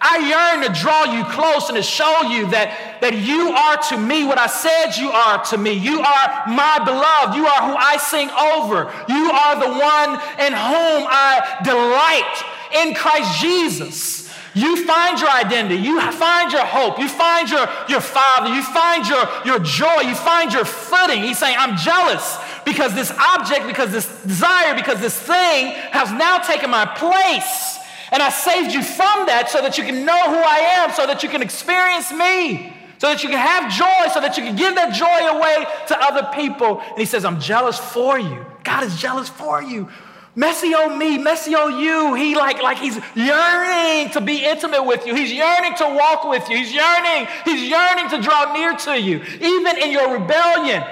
[0.00, 3.96] I yearn to draw you close and to show you that, that you are to
[3.96, 5.72] me what I said you are to me.
[5.72, 7.36] You are my beloved.
[7.36, 8.92] You are who I sing over.
[9.08, 10.10] You are the one
[10.44, 12.44] in whom I delight.
[12.74, 14.25] in Christ Jesus,
[14.56, 19.06] you find your identity, you find your hope, you find your, your father, you find
[19.06, 21.22] your, your joy, you find your footing.
[21.22, 26.38] He's saying, I'm jealous because this object, because this desire, because this thing has now
[26.38, 27.76] taken my place.
[28.10, 31.06] And I saved you from that so that you can know who I am, so
[31.06, 34.56] that you can experience me, so that you can have joy, so that you can
[34.56, 36.80] give that joy away to other people.
[36.80, 38.46] And he says, I'm jealous for you.
[38.64, 39.90] God is jealous for you.
[40.36, 42.14] Messio me, messy Messio you.
[42.14, 45.14] He like, like he's yearning to be intimate with you.
[45.14, 46.58] He's yearning to walk with you.
[46.58, 49.22] He's yearning, he's yearning to draw near to you.
[49.40, 50.84] Even in your rebellion,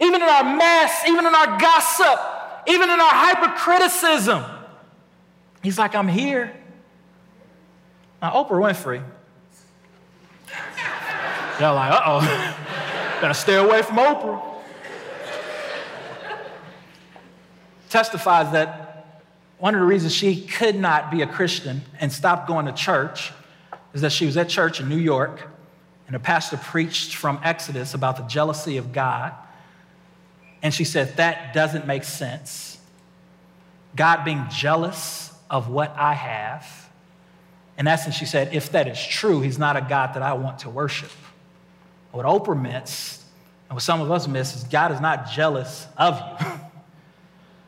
[0.00, 2.18] even in our mess, even in our gossip,
[2.66, 4.42] even in our hypercriticism.
[5.62, 6.52] He's like, I'm here.
[8.20, 9.04] Now, Oprah Winfrey.
[11.60, 13.18] Y'all like, uh-oh.
[13.20, 14.51] Better stay away from Oprah.
[17.92, 19.22] Testifies that
[19.58, 23.30] one of the reasons she could not be a Christian and stopped going to church
[23.94, 25.48] is that she was at church in New York
[26.06, 29.32] and a pastor preached from Exodus about the jealousy of God.
[30.62, 32.78] And she said, That doesn't make sense.
[33.94, 36.90] God being jealous of what I have.
[37.78, 40.60] In essence, she said, If that is true, He's not a God that I want
[40.60, 41.10] to worship.
[42.10, 43.18] What Oprah meant,
[43.68, 46.46] and what some of us miss, is God is not jealous of you.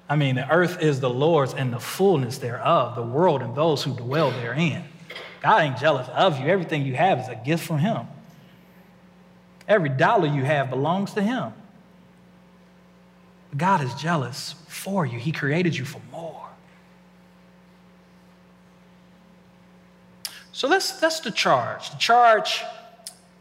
[0.08, 3.82] I mean, the earth is the Lord's and the fullness thereof, the world and those
[3.82, 4.84] who dwell therein.
[5.40, 6.46] God ain't jealous of you.
[6.46, 8.06] Everything you have is a gift from Him.
[9.66, 11.52] Every dollar you have belongs to Him.
[13.56, 16.48] God is jealous for you, He created you for more.
[20.52, 21.90] So that's, that's the charge.
[21.90, 22.62] The charge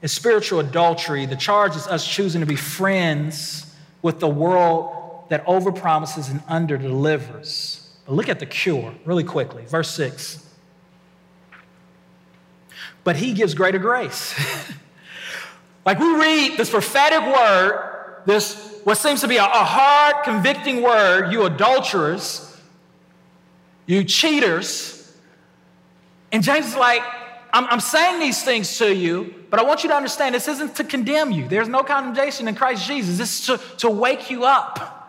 [0.02, 1.26] is spiritual adultery.
[1.26, 3.72] The charge is us choosing to be friends
[4.02, 7.88] with the world that overpromises and underdelivers.
[8.06, 9.66] But look at the cure really quickly.
[9.66, 10.40] Verse 6.
[13.04, 14.34] But he gives greater grace.
[15.86, 20.82] like we read this prophetic word, this what seems to be a, a hard, convicting
[20.82, 22.58] word, you adulterers,
[23.86, 25.16] you cheaters.
[26.32, 27.02] And James is like,
[27.54, 30.76] I'm, I'm, saying these things to you, but I want you to understand this isn't
[30.78, 31.48] to condemn you.
[31.48, 33.18] There's no condemnation in Christ Jesus.
[33.18, 35.03] This is to, to wake you up.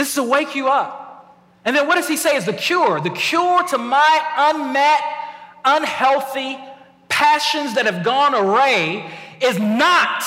[0.00, 1.36] This is to wake you up.
[1.62, 3.02] And then what does he say is the cure?
[3.02, 4.98] The cure to my unmet,
[5.62, 6.58] unhealthy
[7.10, 10.24] passions that have gone awry is not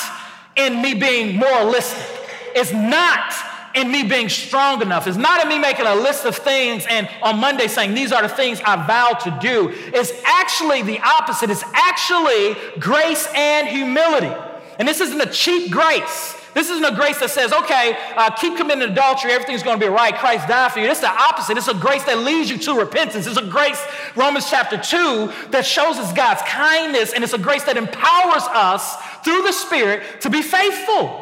[0.55, 2.05] in me being moralistic.
[2.53, 3.33] It's not
[3.73, 5.07] in me being strong enough.
[5.07, 8.21] It's not in me making a list of things and on Monday saying, These are
[8.21, 9.71] the things I vow to do.
[9.73, 11.49] It's actually the opposite.
[11.49, 14.31] It's actually grace and humility.
[14.77, 16.42] And this isn't a cheap grace.
[16.53, 19.89] This isn't a grace that says, okay, uh, keep committing adultery, everything's going to be
[19.89, 20.13] right.
[20.13, 20.87] Christ died for you.
[20.87, 21.57] It's the opposite.
[21.57, 23.25] It's a grace that leads you to repentance.
[23.25, 23.83] It's a grace,
[24.15, 28.95] Romans chapter 2, that shows us God's kindness, and it's a grace that empowers us
[29.23, 31.21] through the Spirit to be faithful.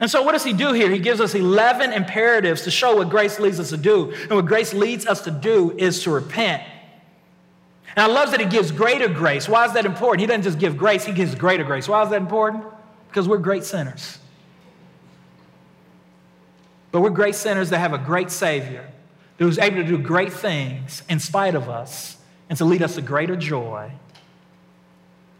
[0.00, 0.90] And so, what does he do here?
[0.90, 4.12] He gives us 11 imperatives to show what grace leads us to do.
[4.12, 6.62] And what grace leads us to do is to repent.
[7.94, 9.46] And I love that he gives greater grace.
[9.46, 10.20] Why is that important?
[10.20, 11.86] He doesn't just give grace, he gives greater grace.
[11.86, 12.64] Why is that important?
[13.10, 14.18] Because we're great sinners.
[16.92, 18.88] But we're great sinners that have a great Savior
[19.38, 22.16] who's able to do great things in spite of us
[22.48, 23.90] and to lead us to greater joy.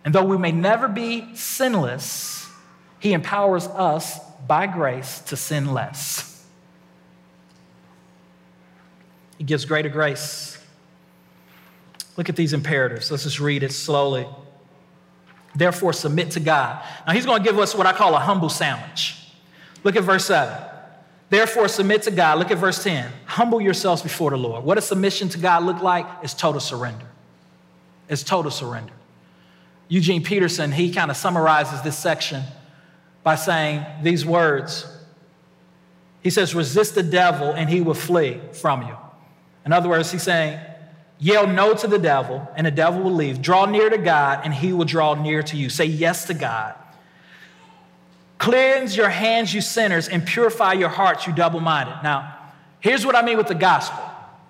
[0.04, 2.48] And though we may never be sinless,
[2.98, 6.44] He empowers us by grace to sin less.
[9.38, 10.59] He gives greater grace.
[12.16, 13.11] Look at these imperatives.
[13.11, 14.26] Let's just read it slowly.
[15.54, 16.82] Therefore, submit to God.
[17.06, 19.16] Now, he's going to give us what I call a humble sandwich.
[19.82, 20.56] Look at verse 7.
[21.28, 22.38] Therefore, submit to God.
[22.38, 23.10] Look at verse 10.
[23.24, 24.64] Humble yourselves before the Lord.
[24.64, 26.06] What does submission to God look like?
[26.22, 27.06] It's total surrender.
[28.08, 28.92] It's total surrender.
[29.88, 32.42] Eugene Peterson, he kind of summarizes this section
[33.22, 34.86] by saying these words.
[36.22, 38.96] He says, Resist the devil and he will flee from you.
[39.64, 40.60] In other words, he's saying,
[41.20, 43.42] Yell no to the devil, and the devil will leave.
[43.42, 45.68] Draw near to God, and he will draw near to you.
[45.68, 46.74] Say yes to God.
[48.38, 51.94] Cleanse your hands, you sinners, and purify your hearts, you double minded.
[52.02, 52.37] Now,
[52.80, 54.03] here's what I mean with the gospel.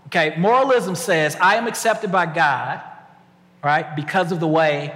[0.06, 2.80] Okay, moralism says, I am accepted by God,
[3.64, 4.94] right, because of the way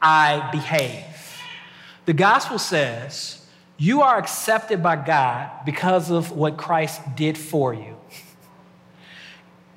[0.00, 1.04] I behave.
[2.06, 3.44] The gospel says,
[3.76, 7.97] you are accepted by God because of what Christ did for you.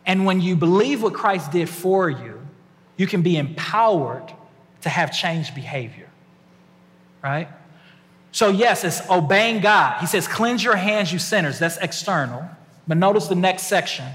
[0.06, 2.40] And when you believe what Christ did for you,
[2.98, 4.34] you can be empowered
[4.82, 6.10] to have changed behavior,
[7.24, 7.48] right?
[8.32, 10.00] So, yes, it's obeying God.
[10.00, 11.60] He says, Cleanse your hands, you sinners.
[11.60, 12.48] That's external.
[12.88, 14.08] But notice the next section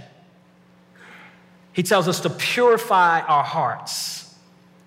[1.73, 4.35] He tells us to purify our hearts.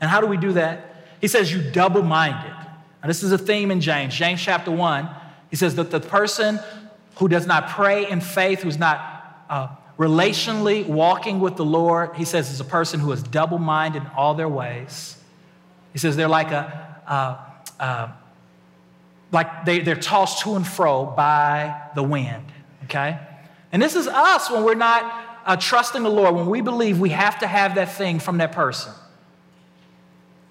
[0.01, 1.05] And how do we do that?
[1.21, 2.55] He says, You double minded.
[3.01, 4.13] Now, this is a theme in James.
[4.13, 5.09] James chapter 1,
[5.49, 6.59] he says that the person
[7.15, 9.67] who does not pray in faith, who's not uh,
[9.99, 14.09] relationally walking with the Lord, he says, is a person who is double minded in
[14.15, 15.17] all their ways.
[15.91, 18.15] He says they're like a,
[19.31, 22.45] like they, they're tossed to and fro by the wind,
[22.85, 23.19] okay?
[23.71, 27.09] And this is us when we're not uh, trusting the Lord, when we believe we
[27.09, 28.93] have to have that thing from that person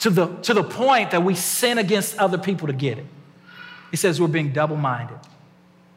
[0.01, 3.07] to the, to the point that we sin against other people to get it.
[3.91, 5.19] He says we're being double minded.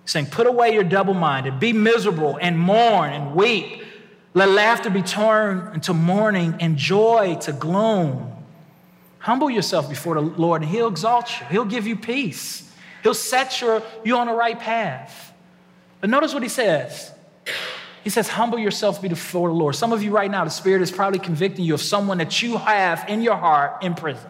[0.06, 3.84] Saying, put away your double minded, be miserable and mourn and weep.
[4.34, 8.32] Let laughter be turned into mourning and joy to gloom.
[9.20, 11.46] Humble yourself before the Lord and He'll exalt you.
[11.48, 12.70] He'll give you peace.
[13.04, 15.34] He'll set your, you on the right path.
[16.00, 17.12] But notice what He says.
[18.04, 19.76] He says, humble yourself before the Lord.
[19.76, 22.58] Some of you right now, the Spirit is probably convicting you of someone that you
[22.58, 24.30] have in your heart in prison.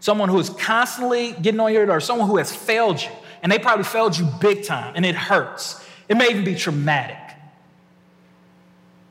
[0.00, 3.10] Someone who is constantly getting on your nerves, someone who has failed you,
[3.42, 5.84] and they probably failed you big time, and it hurts.
[6.08, 7.16] It may even be traumatic.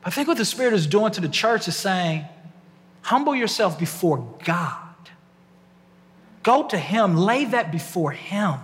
[0.02, 2.24] But I think what the Spirit is doing to the church is saying,
[3.02, 4.76] humble yourself before God.
[6.42, 8.54] Go to Him, lay that before Him.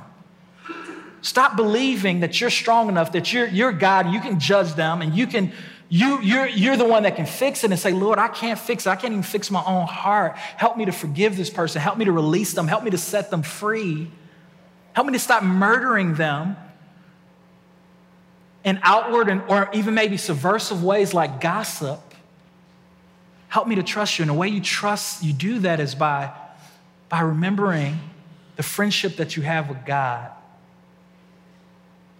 [1.23, 5.15] Stop believing that you're strong enough, that you're, you're God, you can judge them, and
[5.15, 5.53] you can,
[5.89, 8.87] you, you're, you're the one that can fix it and say, Lord, I can't fix
[8.87, 8.91] it.
[8.91, 10.37] I can't even fix my own heart.
[10.37, 11.81] Help me to forgive this person.
[11.81, 12.69] Help me to release them.
[12.69, 14.11] Help me to set them free.
[14.95, 16.57] Help me to stop murdering them
[18.65, 22.01] in outward and, or even maybe subversive ways like gossip.
[23.49, 24.23] Help me to trust you.
[24.23, 26.33] And the way you trust, you do that is by,
[27.09, 27.99] by remembering
[28.57, 30.31] the friendship that you have with God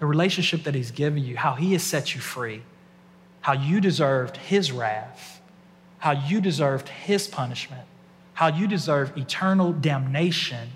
[0.05, 2.63] the relationship that He's given you, how He has set you free,
[3.41, 5.41] how you deserved His wrath,
[5.97, 7.87] how you deserved His punishment,
[8.35, 10.69] how you deserve eternal damnation.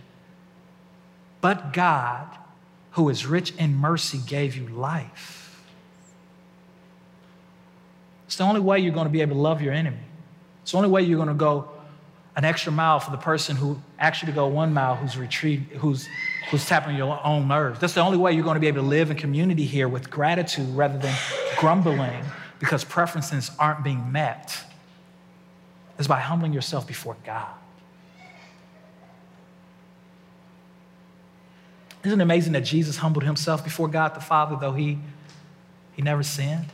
[1.40, 2.26] But God,
[2.92, 5.62] who is rich in mercy, gave you life.
[8.26, 9.96] It's the only way you're going to be able to love your enemy.
[10.62, 11.70] It's the only way you're going to go
[12.36, 16.06] an extra mile for the person who actually to go one mile who's who's
[16.50, 17.80] who's tapping your own nerves.
[17.80, 20.08] That's the only way you're going to be able to live in community here with
[20.08, 21.14] gratitude rather than
[21.56, 22.24] grumbling
[22.60, 24.56] because preferences aren't being met,
[25.98, 27.48] is by humbling yourself before God.
[32.08, 34.98] Isn't it amazing that Jesus humbled himself before God the Father, though he,
[35.92, 36.64] he never sinned?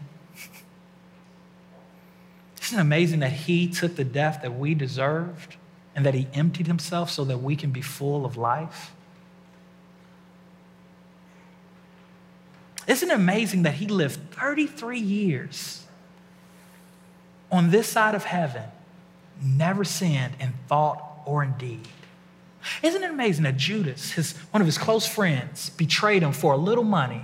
[2.62, 5.56] Isn't it amazing that he took the death that we deserved
[5.96, 8.92] and that he emptied himself so that we can be full of life?
[12.86, 15.84] Isn't it amazing that he lived 33 years
[17.50, 18.68] on this side of heaven,
[19.42, 21.88] never sinned in thought or in deed?
[22.82, 26.56] Isn't it amazing that Judas, his, one of his close friends, betrayed him for a
[26.56, 27.22] little money,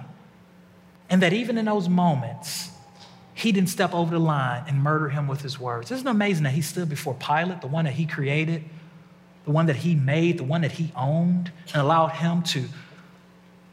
[1.08, 2.70] and that even in those moments,
[3.34, 5.90] he didn't step over the line and murder him with his words?
[5.90, 8.64] Isn't it amazing that he stood before Pilate, the one that he created,
[9.44, 12.64] the one that he made, the one that he owned, and allowed him to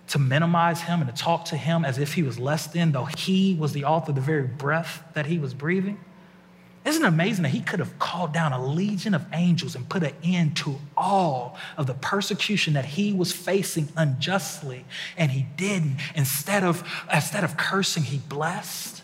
[0.08, 3.06] to minimize him and to talk to him as if he was less than, though
[3.06, 6.00] he was the author of the very breath that he was breathing?
[6.88, 10.04] Isn't it amazing that he could have called down a legion of angels and put
[10.04, 14.86] an end to all of the persecution that he was facing unjustly,
[15.18, 15.98] and he didn't.
[16.16, 19.02] Instead of, instead of cursing, he blessed.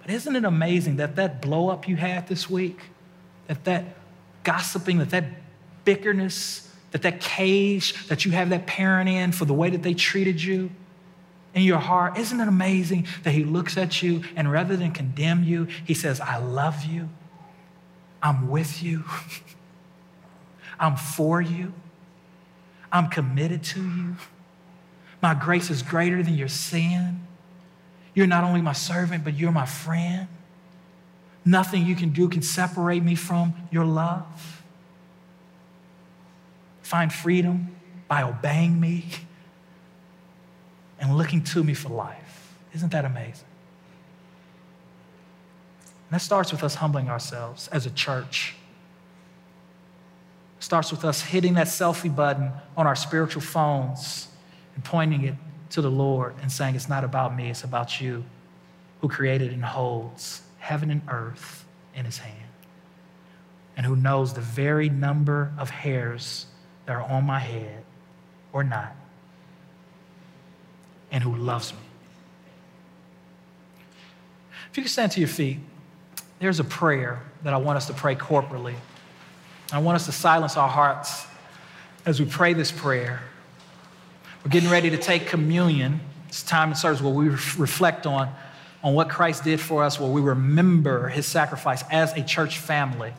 [0.00, 2.78] But isn't it amazing that that blow up you had this week,
[3.48, 3.84] that that
[4.44, 5.24] gossiping, that that
[5.84, 9.94] bickerness, that that cage that you have that parent in for the way that they
[9.94, 10.70] treated you
[11.58, 15.44] in your heart, isn't it amazing that he looks at you and rather than condemn
[15.44, 17.08] you, he says, I love you.
[18.22, 19.04] I'm with you.
[20.80, 21.72] I'm for you.
[22.90, 24.16] I'm committed to you.
[25.20, 27.26] My grace is greater than your sin.
[28.14, 30.28] You're not only my servant, but you're my friend.
[31.44, 34.58] Nothing you can do can separate me from your love
[36.88, 37.76] find freedom
[38.08, 39.04] by obeying me
[41.00, 42.54] and looking to me for life.
[42.74, 43.46] Isn't that amazing?
[46.10, 48.54] And that starts with us humbling ourselves as a church.
[50.58, 54.28] It starts with us hitting that selfie button on our spiritual phones
[54.74, 55.34] and pointing it
[55.70, 58.24] to the Lord and saying, It's not about me, it's about you
[59.00, 62.48] who created and holds heaven and earth in his hand
[63.78, 66.46] and who knows the very number of hairs
[66.84, 67.84] that are on my head
[68.52, 68.94] or not,
[71.10, 71.78] and who loves me.
[74.70, 75.58] If you can stand to your feet,
[76.38, 78.74] there's a prayer that I want us to pray corporately.
[79.72, 81.26] I want us to silence our hearts
[82.06, 83.20] as we pray this prayer.
[84.44, 86.00] We're getting ready to take communion.
[86.28, 88.32] It's time in service where we reflect on,
[88.82, 93.12] on what Christ did for us, where we remember his sacrifice as a church family.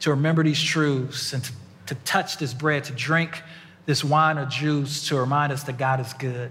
[0.00, 1.52] To remember these truths and to,
[1.86, 3.42] to touch this bread, to drink
[3.86, 6.50] this wine or juice to remind us that God is good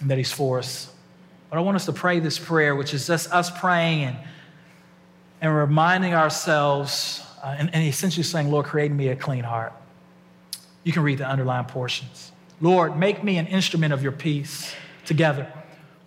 [0.00, 0.92] and that he's for us.
[1.50, 4.16] But I want us to pray this prayer, which is just us praying and,
[5.40, 9.72] and reminding ourselves uh, and, and essentially saying, Lord, create me a clean heart.
[10.82, 12.32] You can read the underlying portions.
[12.60, 15.50] Lord, make me an instrument of your peace together.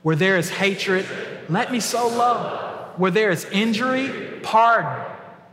[0.03, 1.05] Where there is hatred,
[1.49, 2.99] let me sow love.
[2.99, 5.03] Where there is injury, pardon.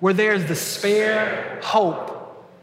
[0.00, 2.13] Where there is despair, hope.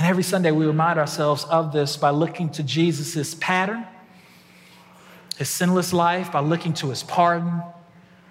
[0.00, 3.86] And every Sunday we remind ourselves of this by looking to Jesus' pattern
[5.36, 7.62] his sinless life, by looking to his pardon,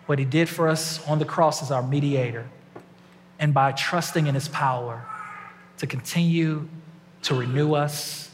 [0.07, 2.49] what he did for us on the cross as our mediator,
[3.37, 5.05] and by trusting in his power
[5.77, 6.67] to continue
[7.21, 8.31] to renew us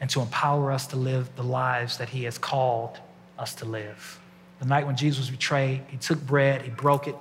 [0.00, 2.98] and to empower us to live the lives that he has called
[3.38, 4.18] us to live.
[4.58, 7.14] The night when Jesus was betrayed, he took bread, he broke it,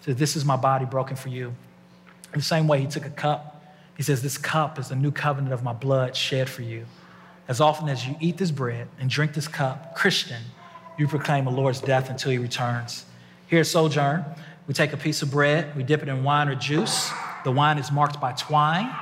[0.00, 1.54] said, This is my body broken for you.
[2.32, 3.57] In the same way, he took a cup.
[3.98, 6.86] He says, This cup is the new covenant of my blood shed for you.
[7.48, 10.40] As often as you eat this bread and drink this cup, Christian,
[10.96, 13.04] you proclaim the Lord's death until he returns.
[13.48, 14.24] Here at Sojourn,
[14.66, 17.10] we take a piece of bread, we dip it in wine or juice.
[17.44, 18.94] The wine is marked by twine.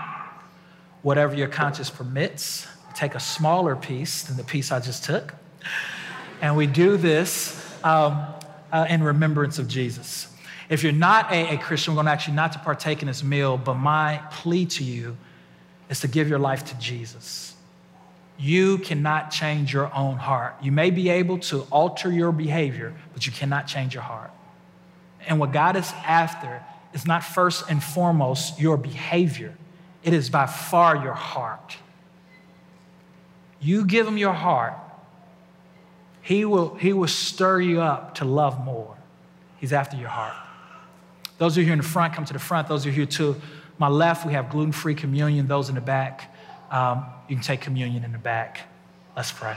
[1.03, 5.35] Whatever your conscience permits, take a smaller piece than the piece I just took.
[6.41, 8.25] And we do this um,
[8.73, 10.29] uh, in remembrance of Jesus.
[10.69, 13.09] If you're not a, a Christian, we're going to ask you not to partake in
[13.09, 15.17] this meal, but my plea to you
[15.89, 17.55] is to give your life to Jesus.
[18.39, 20.57] You cannot change your own heart.
[20.61, 24.31] You may be able to alter your behavior, but you cannot change your heart.
[25.27, 26.63] And what God is after
[26.93, 29.57] is not first and foremost your behavior,
[30.03, 31.77] it is by far your heart.
[33.61, 34.75] You give him your heart,
[36.23, 38.97] he will, he will stir you up to love more.
[39.59, 40.46] He's after your heart.
[41.39, 42.69] Those of you here in the front, come to the front.
[42.69, 43.41] Those of you here to
[43.79, 45.47] my left, we have gluten free communion.
[45.47, 46.35] Those in the back,
[46.71, 48.61] um, you can take communion in the back.
[49.15, 49.57] Let's pray.